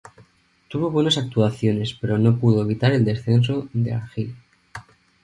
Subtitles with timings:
[0.67, 4.35] Tuvo buenas actuaciones pero no puedo evitar el descenso del Argyle.